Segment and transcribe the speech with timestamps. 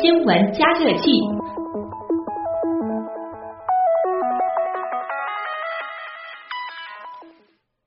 [0.00, 1.10] 新闻加热器。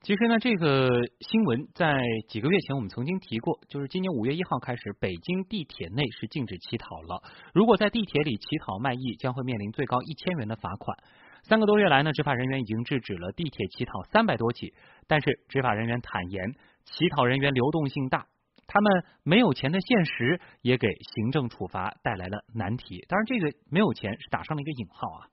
[0.00, 0.88] 其实呢，这个
[1.20, 1.98] 新闻在
[2.28, 7.22] 几个月前我们曾经提过，就是今年五月一号开始，北京地铁内是禁止乞讨了。
[7.52, 10.96] 如果在地铁里乞讨卖艺，将会面临最高一千元的罚款。
[11.42, 14.72] 三个多月来呢，执法人员已经制止了地铁乞讨三百多起，
[15.06, 16.54] 但是执法人员坦言，
[16.86, 18.24] 乞讨人员流动性大，
[18.66, 23.04] 他们没有钱的现实也给行政处罚带来了难题。
[23.08, 25.26] 当然，这个没有钱是打上了一个引号啊。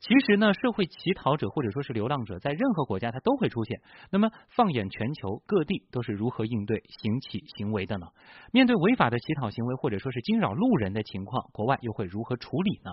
[0.00, 3.80] 其实呢，社会乞讨者或者说是流浪者，在任何国家它都会出现。
[4.12, 8.06] 那么，放眼全球各地，都是如何应对行乞行为的呢？
[8.52, 12.92] 面对违法的乞讨行为，或者说是惊扰路人的情况，国外又会如何处理呢？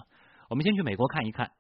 [0.49, 1.51] 我们先去美国看一看。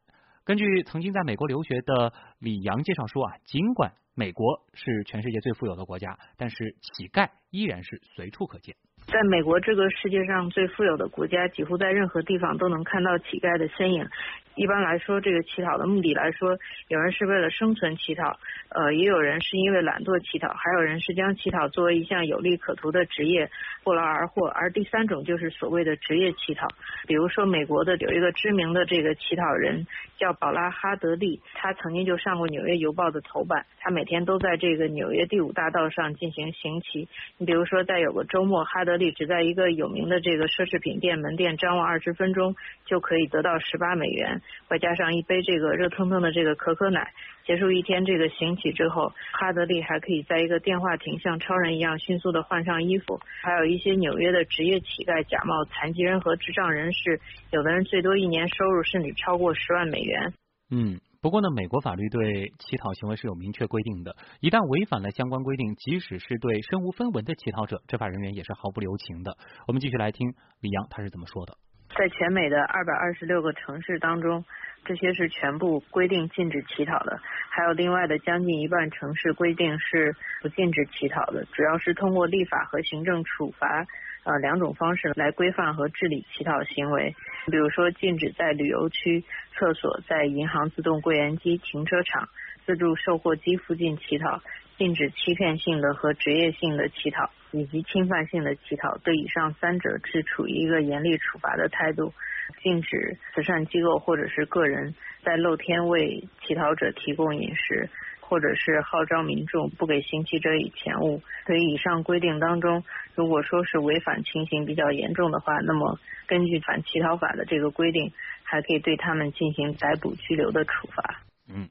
[0.45, 8.75] 根据曾经在美国留学的李阳介绍说啊，尽管美国是全世界最富有的国家，但是乞丐依然是随处可见。
[9.07, 14.07] 在美国这个世界上最富有的国家，几乎在任何地方都能看到乞丐的身影。
[14.55, 18.37] 一般来说，这个乞讨的目的来说，有人是为了生存乞讨，
[18.69, 23.49] 呃，也有人是因为懒惰乞讨，还有人是将乞讨作为一项有利可图的职业，
[23.83, 24.47] 不劳而获。
[24.47, 26.67] 而第三种就是所谓的职业乞讨。
[27.05, 33.65] 比如说，美国的有一个知名的这个乞讨人叫保拉哈德利，他曾经就上过《纽约邮报》的头版。
[33.79, 37.09] 他每天都在这个纽约第五大道上进行行乞。
[37.37, 44.41] 你比如说，在有个周末，哈德利只在一个有名的这个奢侈品店门店张望二十分钟，就可以得到十八美元。
[44.69, 47.13] 外加上一杯这个热腾腾的这个可可奶，
[47.45, 53.19] 结束一天这个行乞之后，哈德利还可以在一个电话亭像超人一样迅速的换上衣服。
[53.41, 57.19] 还有一些纽约的职业乞丐假冒残疾人和智障人士，
[57.51, 60.33] 有的人最多一年收入甚至超过十万美元。
[60.71, 69.37] 嗯，不过呢，美国法律对乞讨行为是有明确规定的，一旦违反了相关规定，即使是对身无分文的乞讨者，执法人员也是毫不留情的。
[69.67, 71.53] 我们继续来听李阳他是怎么说的。
[71.97, 74.43] 在全美的二百二十六个城市当中，
[74.83, 83.87] 这些是全部规定禁止乞讨的，还有另外的将近一半城市规定是不禁止乞讨的，主要是通过立法和行政处罚
[84.25, 87.15] 呃两种方式来规范和治理乞讨行为。
[87.45, 89.23] 比如说，禁止在旅游区
[89.53, 92.27] 厕所、在银行自动柜员机、停车场、
[92.65, 94.41] 自助售货机附近乞讨。
[94.77, 102.13] 禁止欺骗性的和职业性的乞讨，以及侵犯性的乞讨，对以上三者是处于一个严厉处罚的态度。
[102.61, 104.93] 禁止慈善机构或者是个人
[105.23, 111.23] 在露天为乞讨者提供饮食，或者是号召民众不给行乞者以钱物。
[111.45, 112.83] 对于以上规定当中，
[113.15, 118.11] 如果说是违反情形比较严重的话，那么根据反乞讨法的这个规定，
[118.43, 121.21] 还可以对他们进行逮捕、拘留的处罚。
[121.49, 121.69] 嗯。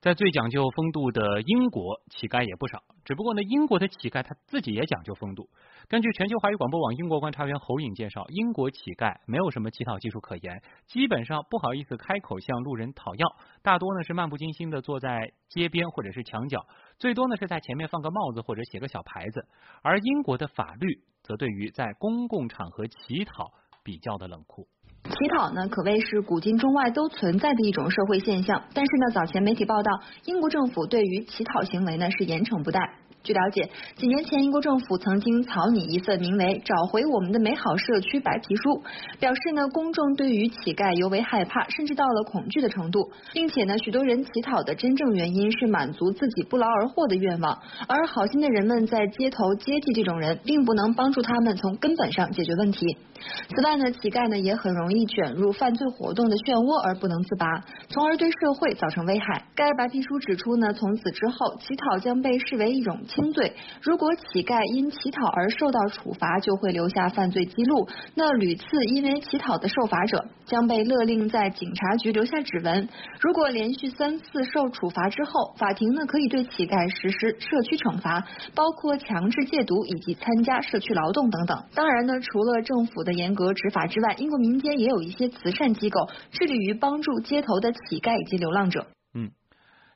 [0.00, 2.82] 在最讲究风度的英国，乞丐也不少。
[3.04, 5.50] 只不过呢，英国的乞丐他自己也讲究风度。
[5.88, 16.64] 根据全球华语广播网英国观察员侯颖介绍，英国乞丐没有什么乞讨技术可言，基本上不好意思开口向路人讨要，大多呢是漫不经心的坐在街边或者是墙角，
[16.98, 19.46] 最多呢是在前面放个帽子或者写个小牌子。
[19.82, 23.52] 而英国的法律则对于在公共场合乞讨
[23.84, 24.66] 比较的冷酷。
[25.04, 28.62] 乞讨呢，可谓是古今中外都存在的一种社会现象。
[28.74, 32.80] 但是呢，早前媒体报道，英国政府对于乞讨行为呢是严惩不贷。
[33.22, 38.82] 据了解，几年前英国政府曾经草拟一份名为《找回我们的美好社区》白皮书，
[39.18, 52.96] 表示呢，公众对于乞丐尤为害怕，甚至到了恐惧的程度，并且呢，许多人乞讨的真正原因是满足自己不劳而获的愿望，而好心的人们在街头接济这种人，并不能帮助他们从根本上解决问题。
[53.54, 57.46] 此外呢，乞丐呢也很容易卷入犯罪活动的漩涡而不能自拔，
[57.90, 59.44] 从而对社会造成危害。
[59.54, 63.52] 该白皮书指出呢，从此之后，乞讨将被视为一种轻罪。
[63.82, 67.88] 如果乞丐因乞讨而受到处罚，就会留下犯罪记录。
[68.14, 72.88] 那屡次因为乞讨的受罚者将被勒令在警察局留下指纹。
[73.20, 81.64] 如果连续三次受处罚之后，法庭呢可以对乞丐实施社区惩罚，包括强制戒毒以及参加社区劳动等等。
[81.74, 88.86] 当然呢，除了政府的严格执法之外，英国民间也有一些慈善机构致力于帮助街头的乞丐以及流浪者。
[89.14, 89.30] 嗯，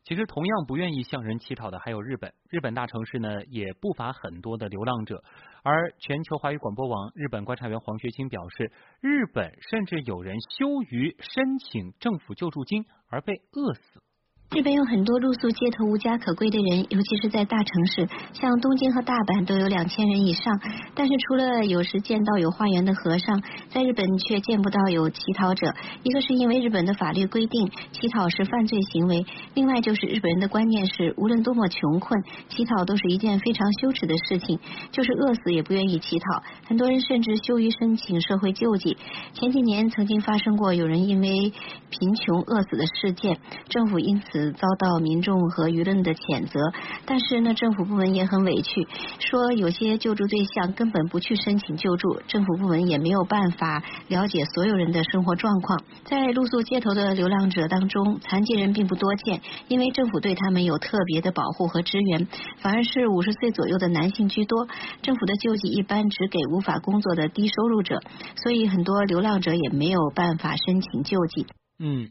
[0.04, 5.24] 其实同样不愿意向人乞讨的还有日本，日本大城市呢也不乏很多的流浪者。
[5.62, 8.70] 而全球华语广播网日本观察员黄学清表示，
[9.00, 14.02] 日本甚至有人羞于申请政府救助金而被饿死。
[14.50, 20.60] 日本有很多露宿街头、无家可归的人，尤其是在大城市，像东京和大阪都有两千人以上。
[20.94, 25.74] 但是除了有时见到有化缘的和尚，在日本却见不到有乞讨者。
[26.04, 34.60] 一个是因为日本的法律规定乞讨是犯罪行为，另外就是日本人的观念是，无论多么穷困，乞讨都是一件非常羞耻的事情，
[34.92, 36.44] 就是饿死也不愿意乞讨。
[36.68, 38.96] 很多人甚至羞于申请社会救济。
[39.32, 41.52] 前几年曾经发生过有人因为
[41.90, 44.33] 贫穷饿死的事件，政府因此。
[44.52, 46.60] 遭到民众和舆论的谴责，
[47.06, 48.86] 但是呢，政府部门也很委屈，
[49.18, 55.80] 说有些救助对象根本不去申请救助，政府部门也没有办法了解所有人的生活状况。
[56.04, 62.26] 在露宿街头的流浪者当中，残疾人并不多见，因为政府对他们有特别的保护和支援，
[62.58, 64.66] 反而是五十岁左右的男性居多。
[65.02, 68.00] 政府的救济一般只给无法工作的低收入者，
[68.42, 71.46] 所以很多流浪者也没有办法申请救济。
[71.78, 72.08] 嗯。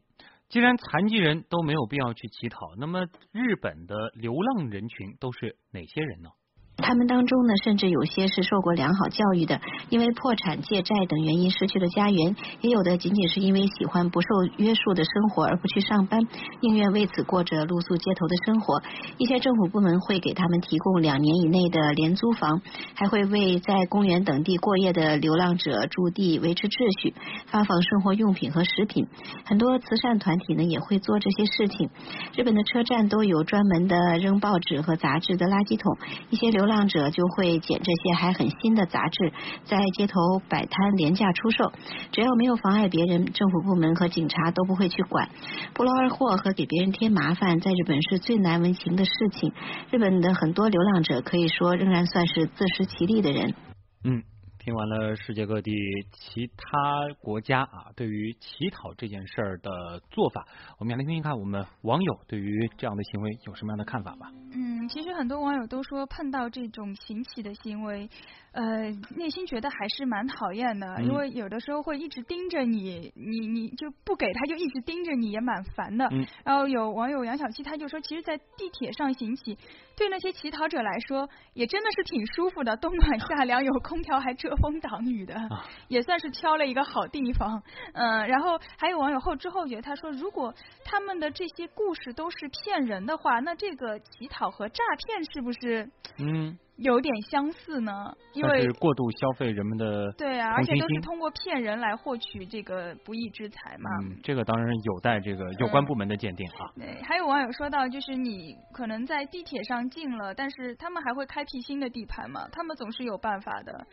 [0.54, 6.30] 既然残疾人都没有必要去乞讨，那么日本的流浪人群都是哪些人呢？
[6.84, 14.28] 他们当中呢，甚至有些是受过良好教育的，因为破产、借债等原因失去了家园；也有的仅仅是因为喜欢不受
[14.58, 16.20] 约束的生活而不去上班，
[16.60, 18.82] 宁愿为此过着露宿街头的生活。
[19.18, 22.62] 一些政府部门会给他们提供两年以内的廉租房，
[22.96, 27.16] 还会为在公园等地过夜的流浪者驻地维持秩序，
[27.48, 29.08] 发放生活用品和食品。
[29.46, 31.90] 很多慈善团体呢也会做这些事情。
[32.36, 35.98] 日本的车站都有专门的扔报纸和杂志的垃圾桶，
[36.30, 39.32] 一些流浪浪者就会捡这些还很新的杂志，
[39.64, 41.72] 在街头摆摊廉价出售。
[42.12, 45.30] 只要没有妨碍别人，政府部门和警察都不会去管。
[45.74, 49.54] 不劳而获和给别人添麻烦，在日本是最难为情的事情。
[49.92, 53.54] 日本的很多流浪者可以说仍然算是自食其力的人。
[54.04, 54.24] 嗯。
[54.66, 55.74] 听完了世界各地
[56.14, 60.48] 其他国家啊对于乞讨这件事儿的做法，
[60.80, 64.32] 我们来听听看我们网友对于这样的行为有什么样的看法吧。
[64.88, 68.10] 其实很多网友都说碰到这种行乞的行为。
[68.54, 76.08] 呃，内心觉得还是蛮讨厌的，因为有的时候会一直盯着你，你你就不给他就一直盯着你，也蛮烦的。
[76.46, 79.58] 然后有网友杨小七他就说，其实，在地铁上行乞，
[79.98, 85.36] 对那些乞讨者来说，也真的是挺舒服的，冬暖夏凉，有空调还遮风挡雨的，
[85.88, 87.64] 也算是挑了一个好地方。
[87.94, 90.54] 嗯，然后还有网友后知后觉，他说，如果
[90.86, 95.90] 他们的这些故事都是骗人的话，那这个乞讨和诈骗是不是？
[96.18, 96.58] 嗯。
[96.78, 97.92] 有点相似呢，
[98.34, 103.92] 因为过度消费人们的对啊，而且都是通过骗人来获取这个不义之财嘛。
[104.02, 106.74] 嗯，这个当然有待这个有关部门的鉴定啊。
[106.76, 113.86] 对，还有网友说到，就是你可能在地铁上进了，但是他们还会开辟新的地盘嘛，他们总是有办法的。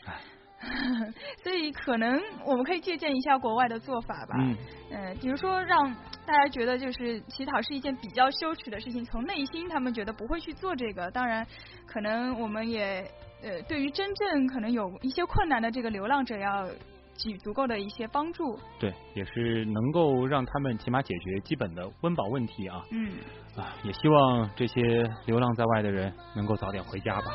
[1.43, 4.35] 所以可能我们可以借鉴一下国外的做法吧。
[4.39, 4.57] 嗯。
[4.91, 5.95] 呃，比如说让
[6.27, 11.11] 大家觉得就是乞讨是一件比较羞耻的事情，从内心他们觉得不会去做这个。
[11.13, 11.47] 当然，
[11.87, 13.09] 可能我们也
[13.43, 16.69] 呃，对于真正可能有一些困难的这个流浪者，要
[17.17, 18.59] 给予足够的一些帮助。
[18.79, 22.83] 对，也是能够让他们起码解决基本的温饱问题啊。
[22.91, 23.13] 嗯。
[23.57, 27.31] 啊，也希望这些流浪在外的人能够早点回家吧。